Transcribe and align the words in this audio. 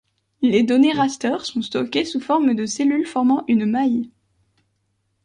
Les 0.41 0.63
données 0.63 0.93
raster 0.93 1.37
sont 1.45 1.61
stockées 1.61 2.05
sous 2.05 2.19
formes 2.19 2.55
de 2.55 2.65
cellules 2.65 3.05
formant 3.05 3.43
une 3.47 3.67
maille. 3.67 4.09